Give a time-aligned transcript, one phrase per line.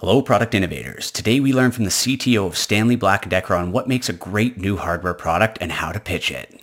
[0.00, 1.10] Hello, product innovators.
[1.10, 4.12] Today we learn from the CTO of Stanley Black & Decker on what makes a
[4.12, 6.60] great new hardware product and how to pitch it.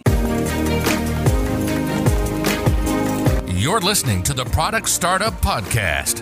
[3.50, 6.22] You're listening to the Product Startup Podcast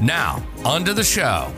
[0.00, 1.50] now, onto the show.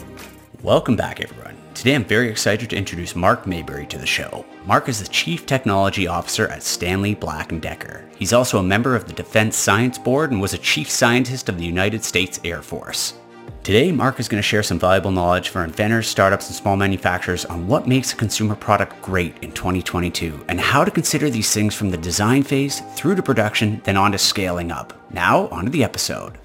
[0.63, 1.57] Welcome back, everyone.
[1.75, 4.47] Today I'm very excited to introduce Mark Maybury to the show.
[4.65, 8.09] Mark is the Chief Technology Officer at Stanley Black & Decker.
[8.19, 11.59] He's also a member of the Defense Science Board and was a Chief Scientist of
[11.59, 13.15] the United States Air Force.
[13.63, 17.45] Today, Mark is going to share some valuable knowledge for inventors, startups, and small manufacturers
[17.47, 21.75] on what makes a consumer product great in 2022 and how to consider these things
[21.75, 24.93] from the design phase through to production, then on to scaling up.
[25.13, 26.39] Now, on to the episode.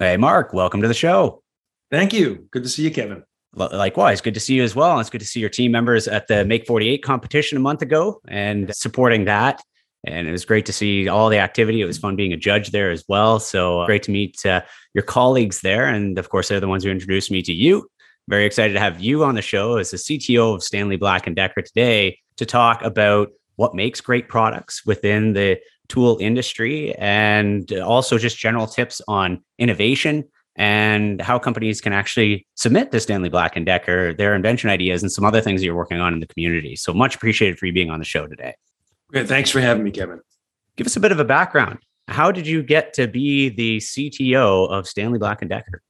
[0.00, 1.42] Hey, Mark, welcome to the show.
[1.90, 2.46] Thank you.
[2.52, 3.24] Good to see you, Kevin.
[3.54, 5.00] Likewise, good to see you as well.
[5.00, 8.20] It's good to see your team members at the Make 48 competition a month ago
[8.28, 9.60] and supporting that.
[10.06, 11.80] And it was great to see all the activity.
[11.80, 13.40] It was fun being a judge there as well.
[13.40, 14.60] So great to meet uh,
[14.94, 15.86] your colleagues there.
[15.86, 17.90] And of course, they're the ones who introduced me to you.
[18.28, 21.34] Very excited to have you on the show as the CTO of Stanley Black and
[21.34, 25.58] Decker today to talk about what makes great products within the
[25.88, 30.24] tool industry and also just general tips on innovation
[30.56, 35.10] and how companies can actually submit to Stanley Black and Decker their invention ideas and
[35.10, 36.74] some other things you're working on in the community.
[36.76, 38.54] So much appreciated for you being on the show today.
[39.08, 39.28] Great.
[39.28, 40.20] Thanks for having me, Kevin.
[40.76, 41.78] Give us a bit of a background.
[42.08, 45.82] How did you get to be the CTO of Stanley Black and Decker?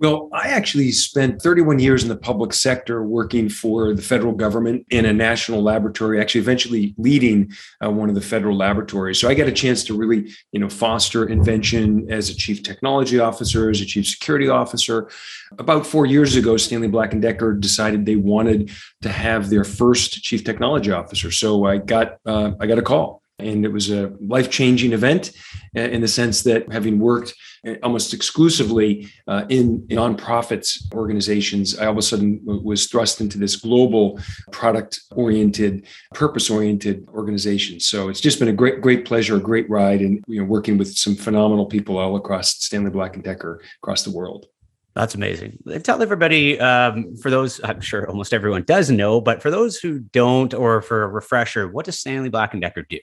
[0.00, 4.86] Well, I actually spent 31 years in the public sector working for the federal government
[4.88, 7.52] in a national laboratory, actually eventually leading
[7.84, 9.20] uh, one of the federal laboratories.
[9.20, 13.20] So I got a chance to really, you know, foster invention as a chief technology
[13.20, 15.10] officer, as a chief security officer.
[15.58, 18.70] About 4 years ago, Stanley Black and Decker decided they wanted
[19.02, 21.30] to have their first chief technology officer.
[21.30, 25.32] So I got uh, I got a call and it was a life changing event
[25.76, 27.34] uh, in the sense that having worked
[27.66, 33.38] uh, almost exclusively uh, in nonprofits organizations, I all of a sudden was thrust into
[33.38, 34.18] this global
[34.50, 37.80] product oriented, purpose oriented organization.
[37.80, 40.78] So it's just been a great, great pleasure, a great ride, and you know, working
[40.78, 44.46] with some phenomenal people all across Stanley Black and Decker across the world.
[44.94, 45.58] That's amazing.
[45.84, 50.00] Tell everybody, um, for those, I'm sure almost everyone does know, but for those who
[50.00, 52.98] don't, or for a refresher, what does Stanley Black and Decker do?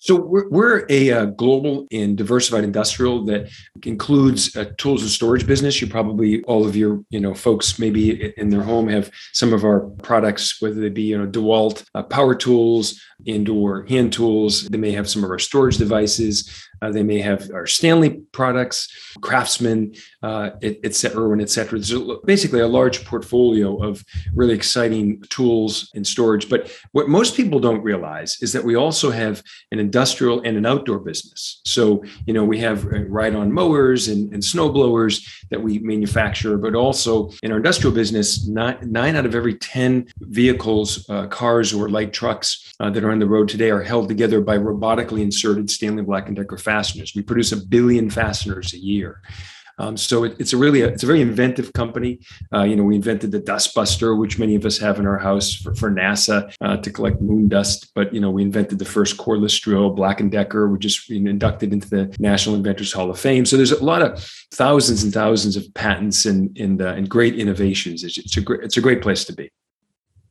[0.00, 3.50] So we're, we're a, uh, global and diversified industrial that
[3.84, 5.80] includes a tools and storage business.
[5.80, 9.62] You probably all of your you know folks maybe in their home have some of
[9.62, 14.68] our products, whether they be you know DeWalt uh, power tools, indoor hand tools.
[14.68, 16.50] They may have some of our storage devices.
[16.82, 18.88] Uh, they may have our Stanley products,
[19.20, 21.78] Craftsman, uh, et, et cetera, Irwin, et cetera.
[21.78, 24.04] There's basically a large portfolio of
[24.34, 26.48] really exciting tools and storage.
[26.48, 29.42] But what most people don't realize is that we also have
[29.72, 31.60] an industrial and an outdoor business.
[31.64, 35.78] So, you know, we have uh, ride on mowers and, and snow blowers that we
[35.78, 41.72] manufacture, but also in our industrial business, nine out of every 10 vehicles, uh, cars,
[41.72, 45.20] or light trucks uh, that are on the road today are held together by robotically
[45.20, 47.12] inserted Stanley Black & Decker fasteners.
[47.16, 49.12] We produce a billion fasteners a year.
[49.80, 52.20] Um, so it, it's a really a, it's a very inventive company.
[52.54, 55.54] Uh, you know, we invented the DustBuster, which many of us have in our house
[55.54, 57.90] for, for NASA uh, to collect moon dust.
[57.94, 60.68] But you know, we invented the first cordless drill, Black and Decker.
[60.68, 63.46] We're just inducted into the National Inventors Hall of Fame.
[63.46, 67.34] So there's a lot of thousands and thousands of patents and and, uh, and great
[67.38, 68.04] innovations.
[68.04, 69.50] It's, it's a great it's a great place to be.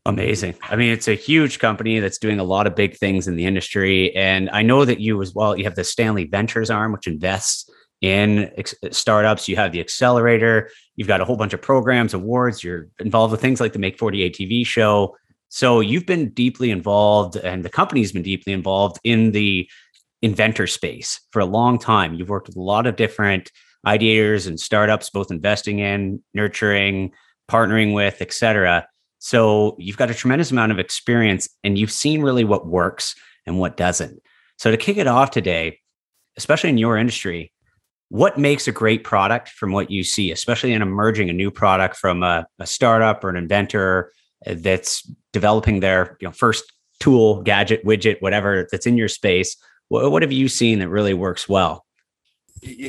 [0.05, 0.55] Amazing.
[0.63, 3.45] I mean, it's a huge company that's doing a lot of big things in the
[3.45, 4.15] industry.
[4.15, 7.69] And I know that you as well, you have the Stanley Ventures arm, which invests
[8.01, 9.47] in ex- startups.
[9.47, 10.69] You have the accelerator.
[10.95, 12.63] You've got a whole bunch of programs, awards.
[12.63, 15.15] You're involved with things like the Make 48 TV show.
[15.49, 19.69] So you've been deeply involved, and the company's been deeply involved in the
[20.21, 22.13] inventor space for a long time.
[22.13, 23.51] You've worked with a lot of different
[23.85, 27.11] ideators and startups, both investing in, nurturing,
[27.49, 28.87] partnering with, et cetera.
[29.19, 33.59] So you've got a tremendous amount of experience and you've seen really what works and
[33.59, 34.21] what doesn't.
[34.57, 35.79] So to kick it off today,
[36.37, 37.51] especially in your industry,
[38.09, 41.95] what makes a great product from what you see, especially in emerging a new product
[41.95, 44.11] from a, a startup or an inventor
[44.45, 49.55] that's developing their you know, first tool, gadget, widget, whatever that's in your space?
[49.89, 51.85] What, what have you seen that really works well?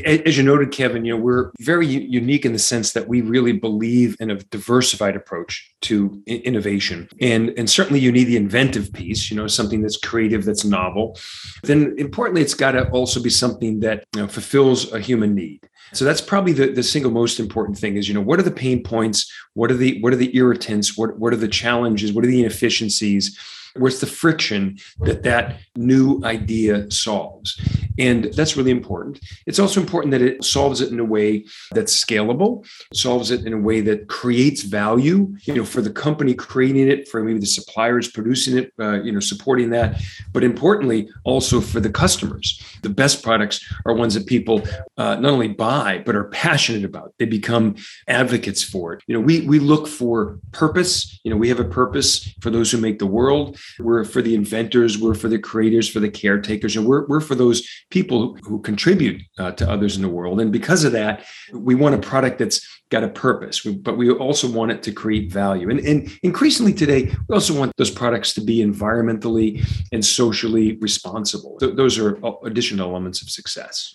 [0.05, 3.52] As you noted, Kevin, you know we're very unique in the sense that we really
[3.52, 9.31] believe in a diversified approach to innovation, and and certainly you need the inventive piece,
[9.31, 11.19] you know, something that's creative, that's novel.
[11.62, 15.69] Then importantly, it's got to also be something that you know, fulfills a human need.
[15.93, 18.50] So that's probably the, the single most important thing is, you know, what are the
[18.50, 19.32] pain points?
[19.55, 20.96] What are the what are the irritants?
[20.96, 22.12] What what are the challenges?
[22.12, 23.38] What are the inefficiencies?
[23.76, 27.61] Where's the friction that that new idea solves?
[27.99, 29.20] And that's really important.
[29.46, 33.52] It's also important that it solves it in a way that's scalable, solves it in
[33.52, 37.46] a way that creates value, you know, for the company creating it, for maybe the
[37.46, 40.00] suppliers producing it, uh, you know, supporting that.
[40.32, 42.62] But importantly, also for the customers.
[42.82, 44.62] The best products are ones that people
[44.96, 47.14] uh, not only buy, but are passionate about.
[47.19, 47.76] They become
[48.08, 49.02] advocates for it.
[49.06, 51.20] You know, we, we look for purpose.
[51.25, 53.58] You know, we have a purpose for those who make the world.
[53.78, 57.34] We're for the inventors, we're for the creators, for the caretakers, and we're, we're for
[57.34, 60.40] those people who contribute uh, to others in the world.
[60.40, 64.50] And because of that, we want a product that's got a purpose, but we also
[64.50, 65.70] want it to create value.
[65.70, 71.56] And, and increasingly today, we also want those products to be environmentally and socially responsible.
[71.58, 73.92] Th- those are additional elements of success.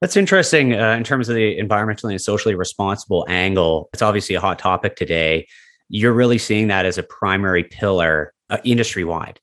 [0.00, 3.88] That's interesting uh, in terms of the environmentally and socially responsible angle.
[3.94, 5.46] It's obviously a hot topic today.
[5.88, 9.40] You're really seeing that as a primary pillar uh, industry wide.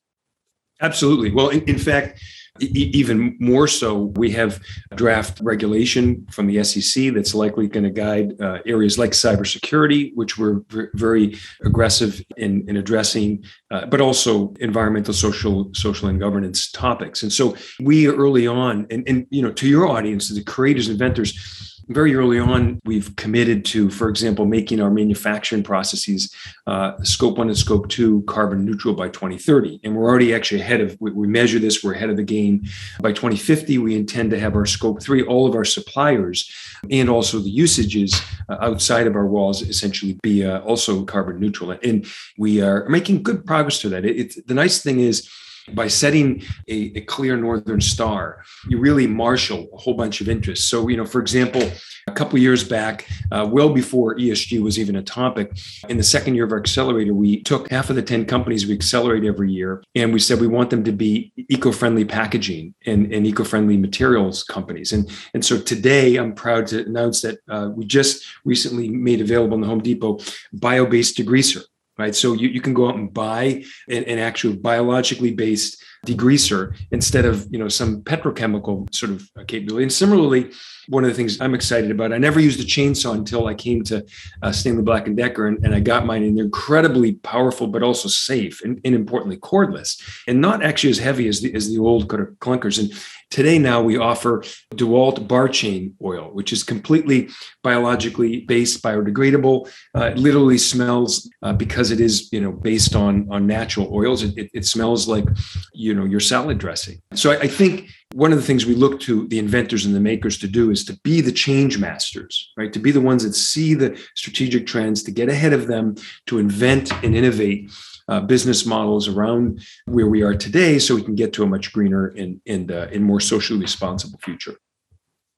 [0.80, 1.30] Absolutely.
[1.30, 2.20] Well, in, in fact,
[2.60, 4.60] e- even more so, we have
[4.96, 10.36] draft regulation from the SEC that's likely going to guide uh, areas like cybersecurity, which
[10.38, 16.70] we're v- very aggressive in, in addressing, uh, but also environmental, social, social, and governance
[16.70, 17.22] topics.
[17.22, 21.71] And so we early on, and, and you know, to your audience, the creators, inventors
[21.94, 26.34] very early on, we've committed to, for example, making our manufacturing processes
[26.66, 29.80] uh, scope one and scope two carbon neutral by 2030.
[29.84, 32.64] And we're already actually ahead of, we, we, measure this, we're ahead of the game.
[33.00, 36.50] By 2050, we intend to have our scope three, all of our suppliers
[36.90, 41.70] and also the usages uh, outside of our walls essentially be uh, also carbon neutral.
[41.82, 42.06] And
[42.36, 44.04] we are making good progress to that.
[44.04, 45.28] It, it, the nice thing is,
[45.74, 50.66] by setting a, a, clear northern star you really marshal a whole bunch of interests.
[50.66, 51.62] So you know for example
[52.08, 55.52] a couple years back uh, well before esg was even a topic
[55.88, 58.74] in the second year of our accelerator we took half of the 10 companies we
[58.74, 63.26] accelerate every year and we said we want them to be eco-friendly packaging and, and
[63.26, 64.92] eco-friendly materials companies.
[64.92, 69.54] And and so today i'm proud to announce that uh, we just recently made available
[69.54, 70.18] in the home depot
[70.52, 71.62] bio-based degreaser
[71.98, 72.14] right?
[72.14, 77.24] So you, you can go out and buy an, an actual biologically based degreaser instead
[77.24, 79.84] of you know some petrochemical sort of capability.
[79.84, 80.50] And similarly,
[80.88, 82.12] one of the things I'm excited about.
[82.12, 84.04] I never used a chainsaw until I came to
[84.42, 87.82] uh, Stanley Black and Decker, and, and, I got mine, and they're incredibly powerful, but
[87.82, 91.78] also safe, and, and importantly cordless, and not actually as heavy as the as the
[91.78, 92.78] old kind of clunkers.
[92.78, 92.92] And
[93.30, 94.42] today now we offer
[94.74, 97.28] DeWalt bar chain oil, which is completely
[97.62, 99.72] biologically based, biodegradable.
[99.96, 104.22] Uh, it literally smells uh, because it is you know based on on natural oils.
[104.22, 105.24] It, it, it smells like
[105.72, 107.00] you know your salad dressing.
[107.14, 110.00] So I, I think one of the things we look to the inventors and the
[110.00, 112.72] makers to do is to be the change masters, right?
[112.72, 115.96] To be the ones that see the strategic trends, to get ahead of them,
[116.26, 117.70] to invent and innovate
[118.08, 121.72] uh, business models around where we are today, so we can get to a much
[121.72, 124.56] greener and and, uh, and more socially responsible future.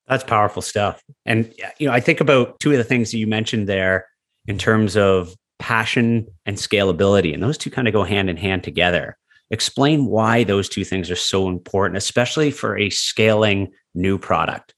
[0.06, 1.02] That's powerful stuff.
[1.24, 4.06] And you know, I think about two of the things that you mentioned there
[4.46, 8.64] in terms of passion and scalability, and those two kind of go hand in hand
[8.64, 9.16] together.
[9.50, 14.74] Explain why those two things are so important, especially for a scaling new product.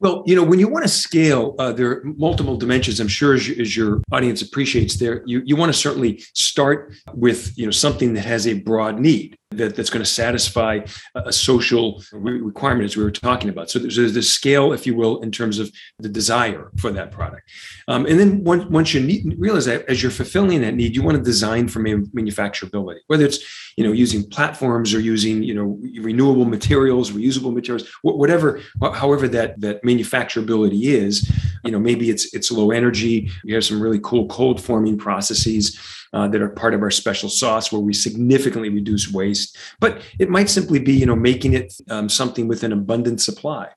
[0.00, 3.00] Well, you know, when you want to scale, uh, there are multiple dimensions.
[3.00, 7.52] I'm sure as, as, your audience appreciates there, you, you want to certainly start with,
[7.58, 10.78] you know, something that has a broad need that, that's going to satisfy
[11.16, 13.68] a social requirement as we were talking about.
[13.68, 17.10] So there's, there's the scale, if you will, in terms of the desire for that
[17.10, 17.50] product.
[17.88, 21.02] Um, and then once, once you need, realize that as you're fulfilling that need, you
[21.02, 23.40] want to design for manufacturability, whether it's,
[23.76, 29.60] you know, using platforms or using, you know, renewable materials, reusable materials, whatever, however that,
[29.60, 31.28] that manufacturability is,
[31.64, 33.30] you know, maybe it's, it's low energy.
[33.44, 35.78] we have some really cool cold forming processes
[36.12, 39.56] uh, that are part of our special sauce where we significantly reduce waste.
[39.78, 43.68] But it might simply be, you know, making it um, something with an abundant supply.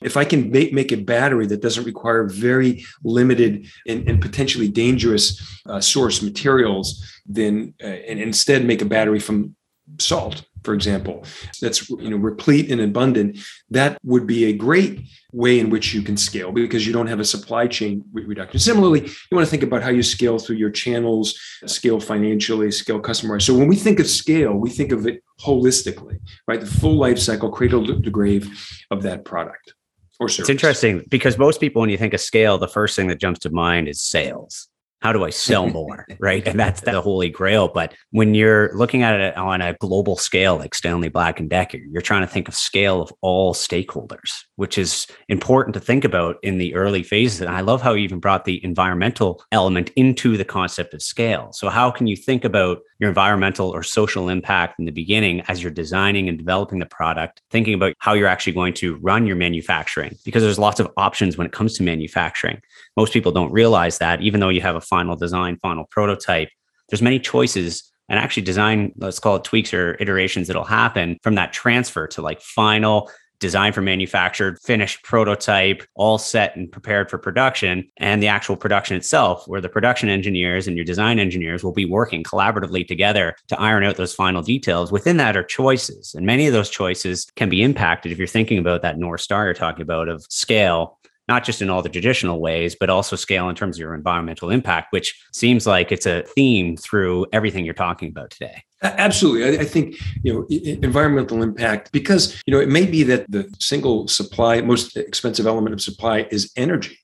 [0.00, 4.68] If I can make, make a battery that doesn't require very limited and, and potentially
[4.68, 9.54] dangerous uh, source materials, then uh, and instead make a battery from
[9.98, 11.24] salt for example,
[11.60, 13.38] that's you know replete and abundant,
[13.70, 15.00] that would be a great
[15.32, 18.60] way in which you can scale because you don't have a supply chain reduction.
[18.60, 23.00] Similarly, you want to think about how you scale through your channels, scale financially, scale
[23.00, 23.40] customer.
[23.40, 26.60] So when we think of scale, we think of it holistically, right?
[26.60, 28.48] The full life cycle, cradle to grave
[28.90, 29.74] of that product.
[30.20, 30.40] or service.
[30.40, 33.40] It's interesting because most people, when you think of scale, the first thing that jumps
[33.40, 34.68] to mind is sales
[35.02, 36.06] how do I sell more?
[36.20, 36.46] right.
[36.46, 37.68] And that's the holy grail.
[37.68, 41.78] But when you're looking at it on a global scale, like Stanley Black and Decker,
[41.78, 46.36] you're trying to think of scale of all stakeholders, which is important to think about
[46.42, 47.40] in the early phases.
[47.40, 51.50] And I love how you even brought the environmental element into the concept of scale.
[51.52, 55.60] So how can you think about your environmental or social impact in the beginning as
[55.60, 59.34] you're designing and developing the product, thinking about how you're actually going to run your
[59.34, 60.16] manufacturing?
[60.24, 62.60] Because there's lots of options when it comes to manufacturing.
[62.96, 66.48] Most people don't realize that, even though you have a final design, final prototype,
[66.90, 71.34] there's many choices and actually design, let's call it tweaks or iterations that'll happen from
[71.34, 73.10] that transfer to like final
[73.42, 78.96] design for manufactured, finished prototype, all set and prepared for production, and the actual production
[78.96, 83.60] itself, where the production engineers and your design engineers will be working collaboratively together to
[83.60, 84.90] iron out those final details.
[84.90, 88.58] Within that are choices, and many of those choices can be impacted if you're thinking
[88.58, 92.40] about that North Star you're talking about of scale not just in all the traditional
[92.40, 96.24] ways, but also scale in terms of your environmental impact, which seems like it's a
[96.34, 98.64] theme through everything you're talking about today.
[98.82, 99.58] Absolutely.
[99.58, 100.46] I think, you know,
[100.82, 105.72] environmental impact, because, you know, it may be that the single supply, most expensive element
[105.72, 106.98] of supply is energy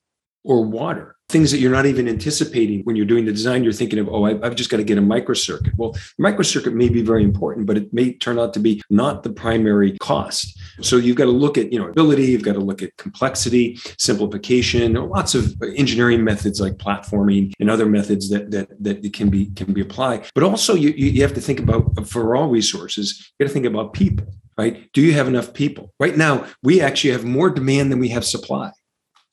[0.48, 3.62] or water things that you're not even anticipating when you're doing the design.
[3.62, 5.72] You're thinking of, oh, I've just got to get a microcircuit.
[5.76, 9.30] Well, microcircuit may be very important, but it may turn out to be not the
[9.30, 10.58] primary cost.
[10.80, 12.26] So you've got to look at, you know, ability.
[12.26, 14.94] You've got to look at complexity, simplification.
[14.94, 19.72] lots of engineering methods like platforming and other methods that that that can be can
[19.74, 20.26] be applied.
[20.34, 23.32] But also, you you have to think about for all resources.
[23.38, 24.26] You got to think about people
[24.56, 24.92] right?
[24.92, 25.94] Do you have enough people?
[26.00, 28.72] Right now, we actually have more demand than we have supply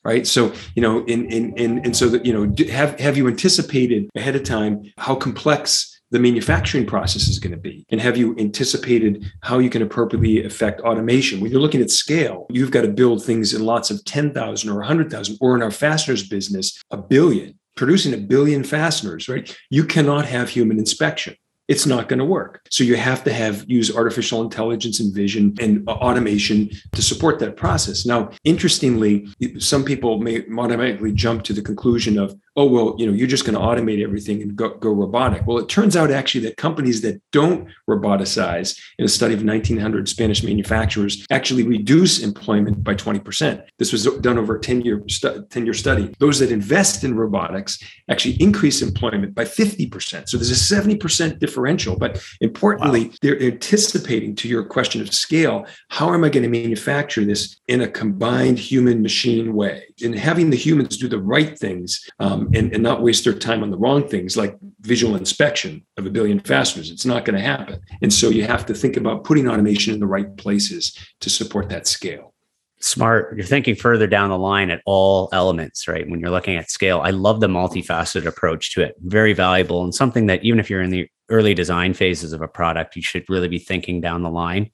[0.06, 0.26] right?
[0.26, 4.08] So you know in in, in and so that you know have have you anticipated
[4.14, 7.84] ahead of time how complex the manufacturing process is going to be?
[7.90, 11.40] And have you anticipated how you can appropriately affect automation?
[11.40, 14.76] When you're looking at scale you've got to build things in lots of 10,000 or
[14.76, 19.54] 100,000 or in our fasteners business a billion producing a billion fasteners right?
[19.70, 21.34] You cannot have human inspection
[21.68, 22.66] it's not going to work.
[22.70, 27.56] So you have to have use artificial intelligence and vision and automation to support that
[27.56, 28.06] process.
[28.06, 33.12] Now, interestingly, some people may automatically jump to the conclusion of, oh well you know
[33.12, 35.46] you're just going to automate everything and go, go robotic.
[35.46, 40.08] Well it turns out actually that companies that don't roboticize in a study of 1900
[40.08, 45.02] spanish manufacturers actually reduce employment by 20% this was done over a 10 year
[45.50, 46.14] 10 year study.
[46.18, 51.96] Those that invest in robotics actually increase employment by 50% so there's a 70% differential
[51.96, 53.14] but importantly wow.
[53.22, 57.80] they're anticipating to your question of scale how am i going to manufacture this in
[57.80, 59.84] a combined human machine way?
[60.02, 63.62] And having the humans do the right things um, and, and not waste their time
[63.62, 66.90] on the wrong things like visual inspection of a billion fasteners.
[66.90, 67.80] It's not going to happen.
[68.02, 71.68] And so you have to think about putting automation in the right places to support
[71.70, 72.34] that scale.
[72.80, 73.36] Smart.
[73.36, 76.08] You're thinking further down the line at all elements right?
[76.08, 78.94] When you're looking at scale i love the multifaceted approach to it.
[79.00, 82.48] Very valuable and something that even if you're in the early design phases of a
[82.48, 84.70] product you should really be thinking down the line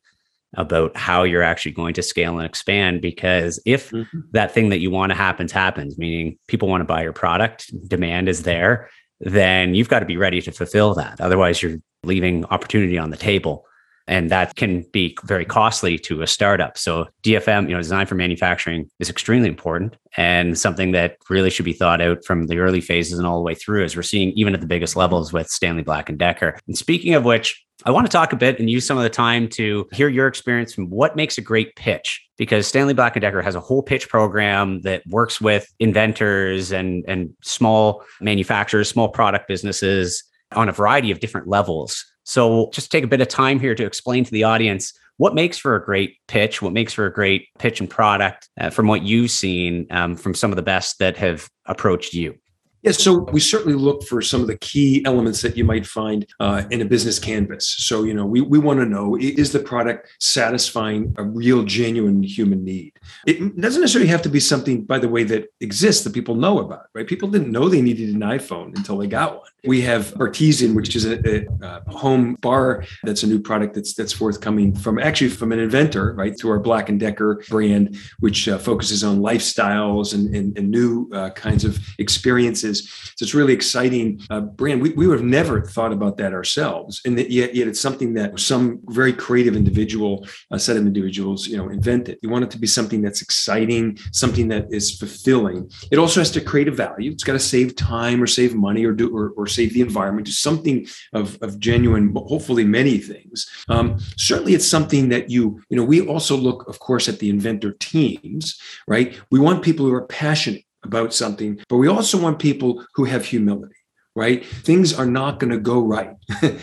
[0.55, 4.21] about how you're actually going to scale and expand because if mm-hmm.
[4.33, 7.73] that thing that you want to happens happens meaning people want to buy your product
[7.89, 8.89] demand is there
[9.23, 11.21] then you've got to be ready to fulfill that.
[11.21, 13.65] Otherwise you're leaving opportunity on the table.
[14.09, 16.77] And that can be very costly to a startup.
[16.77, 21.65] So dfm you know design for manufacturing is extremely important and something that really should
[21.65, 24.33] be thought out from the early phases and all the way through as we're seeing
[24.33, 26.59] even at the biggest levels with stanley black and decker.
[26.67, 29.11] And speaking of which I want to talk a bit and use some of the
[29.11, 33.21] time to hear your experience from what makes a great pitch because Stanley Black &
[33.21, 39.09] Decker has a whole pitch program that works with inventors and and small manufacturers, small
[39.09, 40.23] product businesses
[40.53, 42.05] on a variety of different levels.
[42.25, 45.59] So just take a bit of time here to explain to the audience what makes
[45.59, 49.03] for a great pitch, what makes for a great pitch and product uh, from what
[49.03, 52.37] you've seen um, from some of the best that have approached you.
[52.83, 56.27] Yeah, so we certainly look for some of the key elements that you might find
[56.41, 57.65] uh, in a business canvas.
[57.79, 62.25] So, you know, we, we want to know is the product satisfying a real, genuine
[62.25, 62.95] human need?
[63.25, 66.59] It doesn't necessarily have to be something, by the way, that exists that people know
[66.59, 67.07] about, right?
[67.07, 69.49] People didn't know they needed an iPhone until they got one.
[69.65, 74.13] We have Artesian, which is a, a, home bar that's a new product that's that's
[74.13, 76.37] forthcoming from actually from an inventor, right?
[76.37, 81.09] Through our Black and Decker brand, which uh, focuses on lifestyles and, and, and new
[81.13, 83.13] uh, kinds of experiences businesses.
[83.17, 84.83] So it's really exciting uh, brand.
[84.83, 87.01] We, we would have never thought about that ourselves.
[87.05, 91.47] And that yet, yet it's something that some very creative individual, a set of individuals,
[91.47, 92.19] you know, invented.
[92.23, 95.71] You want it to be something that's exciting, something that is fulfilling.
[95.91, 97.11] It also has to create a value.
[97.11, 100.27] It's got to save time or save money or do or, or save the environment.
[100.27, 103.49] Do something of, of genuine, hopefully many things.
[103.69, 107.31] Um, certainly it's something that you, you know, we also look, of course, at the
[107.31, 109.19] inventor teams, right?
[109.31, 113.25] We want people who are passionate about something, but we also want people who have
[113.25, 113.75] humility
[114.15, 114.45] right?
[114.45, 116.17] Things are not going to go right.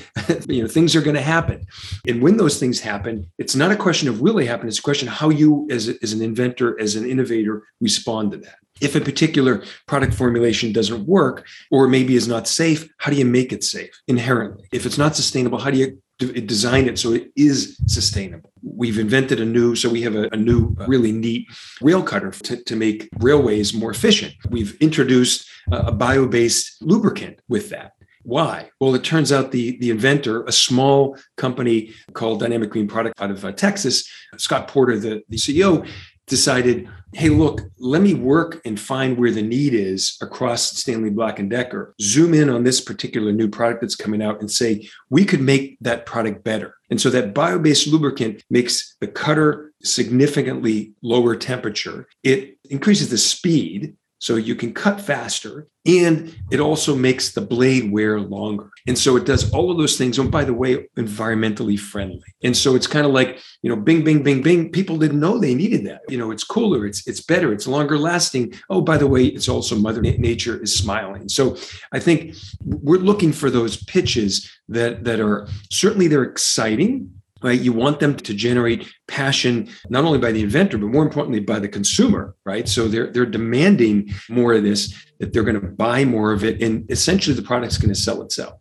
[0.48, 1.66] You know things are going to happen.
[2.08, 4.84] And when those things happen it's not a question of will they happen it's a
[4.84, 8.56] question how you as, as an inventor as an innovator respond to that.
[8.82, 13.26] If a particular product formulation doesn't work or maybe is not safe how do you
[13.26, 14.68] make it safe inherently?
[14.72, 18.52] If it's not sustainable how do you design it so it is sustainable.
[18.62, 21.48] We've invented a new, so we have a, a new, really neat
[21.82, 24.34] rail cutter to, to, make railways more efficient.
[24.50, 27.94] We've introduced a bio based lubricant with that.
[28.24, 28.70] Why?
[28.80, 33.32] Well, it turns out the, the inventor, a small company called Dynamic Green Product out
[33.32, 35.88] of uh, Texas, Scott Porter, the, the CEO,
[36.30, 41.40] decided, hey, look, let me work and find where the need is across Stanley Black
[41.40, 41.96] and Decker.
[42.00, 45.78] Zoom in on this particular new product that's coming out and say we could make
[45.82, 46.76] that product better.
[46.90, 52.08] And so that bio-based lubricant makes the cutter significantly lower temperature.
[52.24, 57.92] It increases the speed so you can cut faster and it also makes the blade
[57.92, 58.70] wear longer.
[58.86, 60.20] And so it does all of those things.
[60.20, 62.22] And by the way, environmentally friendly.
[62.44, 64.72] And so it's kind of like, you know, bing, bing, bing, bing.
[64.72, 66.02] People didn't know they needed that.
[66.10, 68.54] You know, it's cooler, it's it's better, it's longer lasting.
[68.70, 71.30] Oh, by the way, it's also Mother Nature is smiling.
[71.30, 71.56] So
[71.94, 77.60] I think we're looking for those pitches that that are certainly they're exciting right?
[77.60, 81.60] You want them to generate passion not only by the inventor but more importantly by
[81.60, 82.68] the consumer right?
[82.68, 86.62] So they're they're demanding more of this that they're going to buy more of it
[86.62, 88.60] and essentially the product's going to sell itself.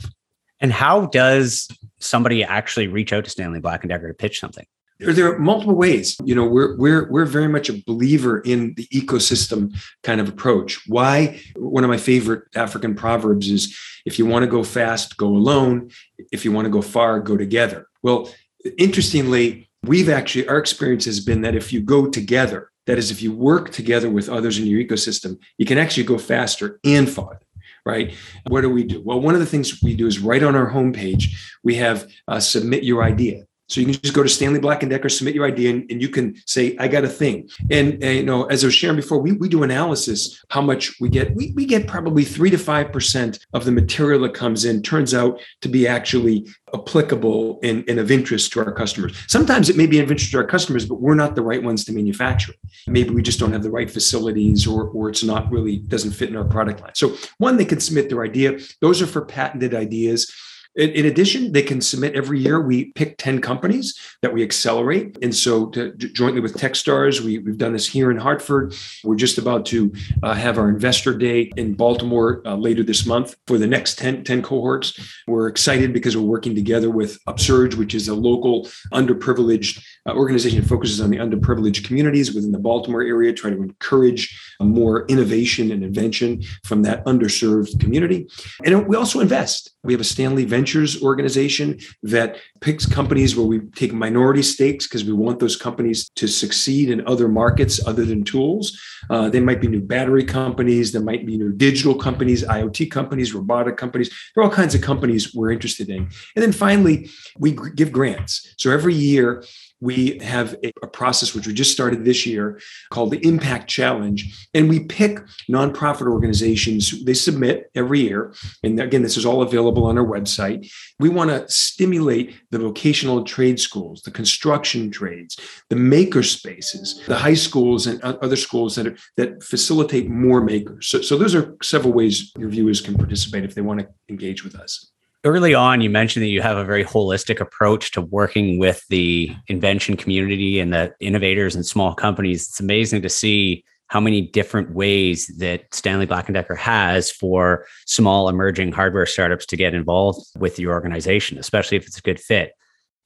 [0.60, 1.68] And how does
[2.00, 4.66] somebody actually reach out to stanley black and decker to pitch something?
[5.00, 6.16] There are multiple ways.
[6.24, 10.80] You know we're we're we're very much a believer in the ecosystem kind of approach.
[10.88, 11.40] Why?
[11.54, 15.90] One of my favorite african proverbs is if you want to go fast go alone.
[16.32, 17.86] If you want to go far go together.
[18.02, 18.28] Well
[18.76, 23.22] interestingly, we've actually, our experience has been that if you go together, that is, if
[23.22, 27.40] you work together with others in your ecosystem, you can actually go faster and farther
[27.88, 28.12] right?
[28.48, 29.00] What do we do?
[29.02, 32.38] Well, one of the things we do is right on our homepage, we have uh,
[32.38, 33.44] submit your idea.
[33.68, 36.00] So you can just go to Stanley Black and Decker, submit your idea, and, and
[36.00, 38.96] you can say, "I got a thing." And, and, you know, as I was sharing
[38.96, 41.34] before, we, we do analysis how much we get.
[41.34, 45.12] We, we get probably three to five percent of the material that comes in turns
[45.14, 49.16] out to be actually applicable and, and of interest to our customers.
[49.26, 51.84] Sometimes it may be of interest to our customers, but we're not the right ones
[51.84, 52.52] to manufacture.
[52.86, 56.30] Maybe we just don't have the right facilities, or or it's not really doesn't fit
[56.30, 56.94] in our product line.
[56.94, 58.58] So one, they can submit their idea.
[58.80, 60.32] Those are for patented ideas.
[60.78, 62.60] In, addition, they can submit every year.
[62.60, 65.18] We pick 10 companies that we accelerate.
[65.22, 68.76] And so, to, jointly with Techstars, we, have done this here in Hartford.
[69.02, 73.34] We're just about to uh, have our investor day in Baltimore uh, later this month
[73.48, 74.96] for the next 10, 10 cohorts.
[75.26, 80.60] We're excited because we're working together with Upsurge, which is a local underprivileged uh, organization
[80.60, 85.70] that focuses on the underprivileged communities within the Baltimore area, trying to encourage more innovation
[85.70, 88.26] and invention from that underserved community.
[88.64, 89.74] And we also invest.
[89.84, 95.04] We have a Stanley Ventures organization that picks companies where we take minority stakes because
[95.04, 98.78] we want those companies to succeed in other markets other than tools.
[99.10, 103.32] Uh, they might be new battery companies, there might be new digital companies, IoT companies,
[103.32, 104.10] robotic companies.
[104.34, 106.08] There are all kinds of companies we're interested in.
[106.34, 108.54] And then finally, we give grants.
[108.58, 109.44] So every year,
[109.80, 112.58] we have a, process which we just started this year
[112.90, 114.48] called the Impact Challenge.
[114.54, 118.34] And we pick nonprofit organizations, they submit every year.
[118.64, 120.72] And again, this is all available on our website.
[120.98, 125.38] We want to stimulate the vocational trade schools, the construction trades,
[125.68, 130.88] the maker spaces, the high schools and other schools that, are, that facilitate more makers.
[130.88, 134.42] So, so those are several ways your viewers can participate if they want to engage
[134.42, 134.90] with us
[135.24, 139.34] early on you mentioned that you have a very holistic approach to working with the
[139.48, 142.48] invention community and the innovators and small companies.
[142.48, 147.66] It's amazing to see how many different ways that stanley black & decker has for
[147.86, 152.20] small emerging hardware startups to get involved with your organization especially if it's a good
[152.20, 152.52] fit.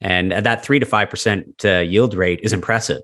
[0.01, 3.01] And that 3 to 5% uh, yield rate is impressive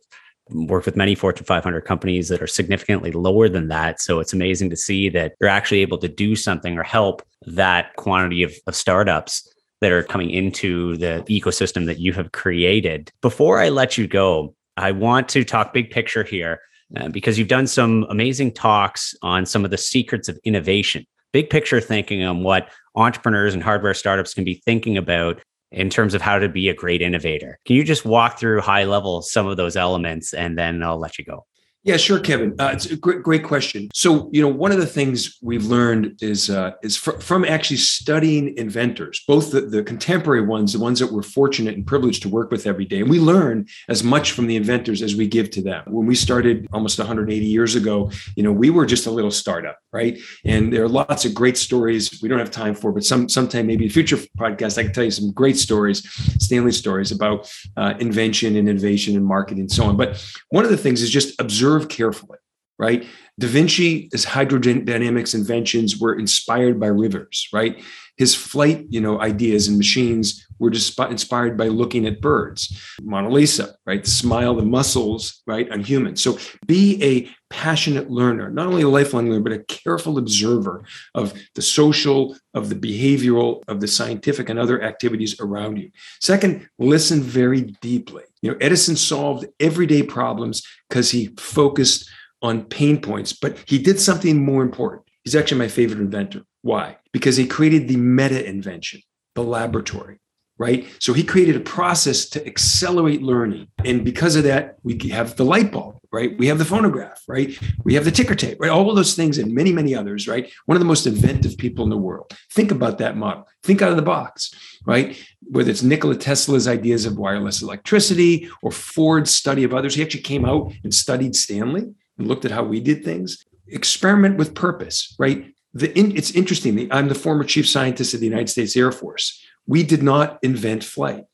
[0.51, 4.01] worked with many Fortune 500 companies that are significantly lower than that.
[4.01, 7.95] So it's amazing to see that you're actually able to do something or help that
[7.95, 9.47] quantity of, of startups
[9.81, 13.12] that are coming into the ecosystem that you have created.
[13.21, 16.59] Before I let you go, I want to talk big picture here
[16.97, 21.49] uh, because you've done some amazing talks on some of the secrets of innovation big
[21.49, 26.21] picture thinking on what entrepreneurs and hardware startups can be thinking about in terms of
[26.21, 27.60] how to be a great innovator.
[27.65, 31.19] Can you just walk through high level some of those elements and then I'll let
[31.19, 31.45] you go?
[31.83, 32.55] Yeah, sure, Kevin.
[32.59, 33.87] Uh, it's a great, great question.
[33.93, 37.77] So, you know, one of the things we've learned is uh, is fr- from actually
[37.77, 42.29] studying inventors, both the, the contemporary ones, the ones that we're fortunate and privileged to
[42.29, 45.51] work with every day, and we learn as much from the inventors as we give
[45.51, 45.83] to them.
[45.87, 49.79] When we started almost 180 years ago, you know, we were just a little startup,
[49.93, 50.19] right?
[50.43, 53.67] And there are lots of great stories we don't have time for, but some sometime
[53.67, 56.05] maybe future podcast I can tell you some great stories,
[56.43, 59.95] Stanley stories about uh, invention and innovation and marketing and so on.
[59.95, 62.38] But one of the things is just observe observe carefully,
[62.77, 63.05] right?
[63.39, 67.84] Da Vinci's hydrodynamics inventions were inspired by rivers, right?
[68.17, 72.77] His flight, you know, ideas and machines were just inspired by looking at birds.
[73.01, 74.03] Mona Lisa, right?
[74.03, 76.21] The smile, the muscles, right, on humans.
[76.21, 80.84] So be a passionate learner, not only a lifelong learner, but a careful observer
[81.15, 85.89] of the social, of the behavioral, of the scientific and other activities around you.
[86.19, 88.23] Second, listen very deeply.
[88.41, 92.10] You know, Edison solved everyday problems because he focused
[92.41, 95.04] on pain points, but he did something more important.
[95.23, 96.43] He's actually my favorite inventor.
[96.62, 96.97] Why?
[97.12, 99.02] Because he created the meta invention,
[99.36, 100.19] the laboratory
[100.60, 100.86] right?
[101.00, 103.69] So he created a process to accelerate learning.
[103.86, 106.38] And because of that, we have the light bulb, right?
[106.38, 107.58] We have the phonograph, right?
[107.86, 108.69] We have the ticker tape, right?
[108.69, 110.52] All of those things and many, many others, right?
[110.65, 112.34] One of the most inventive people in the world.
[112.52, 113.48] Think about that model.
[113.63, 114.54] Think out of the box,
[114.86, 115.17] right?
[115.50, 119.95] Whether it's Nikola Tesla's ideas of wireless electricity or Ford's study of others.
[119.95, 123.45] He actually came out and studied Stanley and looked at how we did things.
[123.67, 125.54] Experiment with purpose, right?
[125.74, 126.91] The, it's interesting.
[126.91, 130.84] I'm the former chief scientist of the United States Air Force we did not invent
[130.84, 131.25] flight,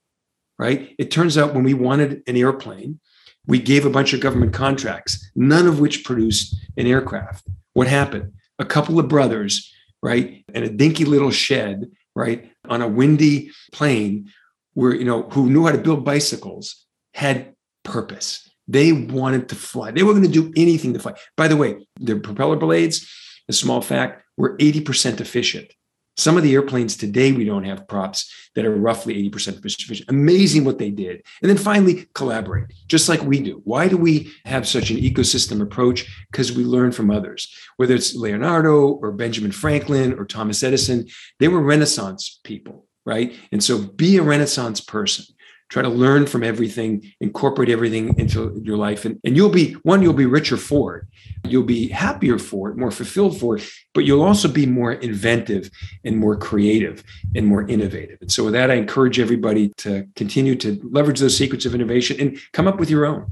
[0.59, 0.93] right?
[0.99, 2.99] It turns out when we wanted an airplane,
[3.47, 7.47] we gave a bunch of government contracts, none of which produced an aircraft.
[7.73, 8.33] What happened?
[8.59, 14.29] A couple of brothers, right, in a dinky little shed, right, on a windy plain,
[14.73, 18.49] where you know who knew how to build bicycles, had purpose.
[18.67, 19.91] They wanted to fly.
[19.91, 21.13] They were going to do anything to fly.
[21.37, 23.09] By the way, their propeller blades,
[23.47, 25.71] a small fact, were 80% efficient.
[26.17, 30.09] Some of the airplanes today, we don't have props that are roughly 80% efficient.
[30.09, 31.23] Amazing what they did.
[31.41, 33.61] And then finally, collaborate, just like we do.
[33.65, 36.05] Why do we have such an ecosystem approach?
[36.31, 41.07] Because we learn from others, whether it's Leonardo or Benjamin Franklin or Thomas Edison,
[41.39, 43.33] they were Renaissance people, right?
[43.51, 45.25] And so be a Renaissance person
[45.69, 50.01] try to learn from everything incorporate everything into your life and, and you'll be one
[50.01, 51.03] you'll be richer for it.
[51.47, 55.69] You'll be happier for it more fulfilled for it but you'll also be more inventive
[56.03, 57.03] and more creative
[57.35, 58.17] and more innovative.
[58.21, 62.19] And so with that i encourage everybody to continue to leverage those secrets of innovation
[62.19, 63.31] and come up with your own.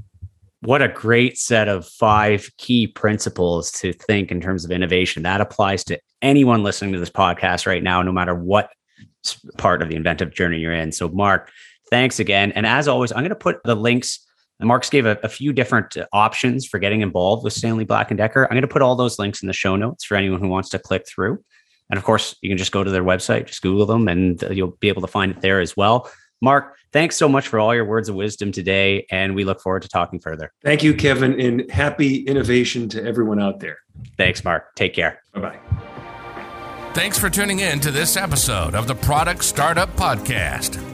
[0.62, 5.24] What a great set of five key principles to think in terms of innovation.
[5.24, 8.72] That applies to anyone listening to this podcast right now no matter what
[9.58, 10.92] part of the inventive journey you're in.
[10.92, 11.52] So mark
[11.94, 12.52] Thanks again.
[12.54, 14.26] And as always, I'm going to put the links.
[14.60, 18.18] Mark's gave a, a few different uh, options for getting involved with Stanley Black and
[18.18, 18.46] Decker.
[18.46, 20.70] I'm going to put all those links in the show notes for anyone who wants
[20.70, 21.44] to click through.
[21.92, 24.76] And of course, you can just go to their website, just Google them, and you'll
[24.80, 26.10] be able to find it there as well.
[26.42, 29.06] Mark, thanks so much for all your words of wisdom today.
[29.12, 30.52] And we look forward to talking further.
[30.64, 33.78] Thank you, Kevin, and happy innovation to everyone out there.
[34.18, 34.74] Thanks, Mark.
[34.74, 35.22] Take care.
[35.36, 35.60] Bye bye.
[36.96, 40.93] Thanks for tuning in to this episode of the Product Startup Podcast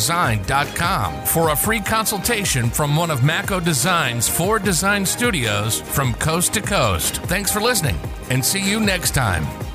[0.00, 6.54] design.com for a free consultation from one of Mako Design's four design studios from coast
[6.54, 7.18] to coast.
[7.24, 7.98] Thanks for listening
[8.30, 9.69] and see you next time.